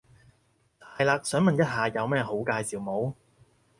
[0.97, 3.13] 係嘞，想問一下有咩好介紹冇？